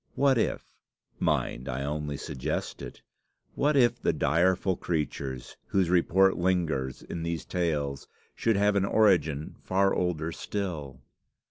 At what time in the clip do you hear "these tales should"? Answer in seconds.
7.21-8.55